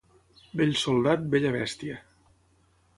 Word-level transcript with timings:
Vell 0.61 0.73
soldat, 0.85 1.29
vella 1.37 1.55
bèstia. 1.59 2.03